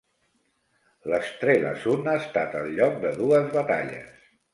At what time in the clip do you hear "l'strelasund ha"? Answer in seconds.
1.11-2.15